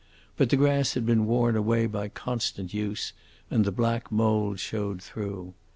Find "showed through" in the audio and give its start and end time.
4.59-5.53